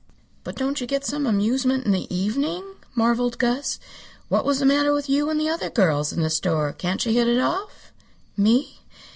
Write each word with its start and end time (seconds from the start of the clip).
"But 0.43 0.55
don't 0.55 0.81
you 0.81 0.87
get 0.87 1.05
some 1.05 1.27
amusement 1.27 1.85
in 1.85 1.91
the 1.91 2.11
evening?" 2.11 2.63
marveled 2.95 3.37
Gus. 3.37 3.77
"What 4.29 4.45
was 4.45 4.57
the 4.57 4.65
matter 4.65 4.93
with 4.93 5.07
you 5.07 5.29
and 5.29 5.39
the 5.39 5.49
other 5.49 5.69
girls 5.69 6.11
in 6.11 6.23
the 6.23 6.31
store? 6.31 6.73
Can't 6.73 7.05
you 7.05 7.11
hit 7.13 7.27
it 7.27 7.39
off?" 7.39 7.93
"Me? 8.35 8.79